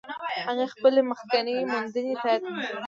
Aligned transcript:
هغې 0.47 0.65
خپلې 0.73 1.01
مخکینۍ 1.09 1.57
موندنې 1.71 2.13
تایید 2.21 2.43
کړې. 2.53 2.67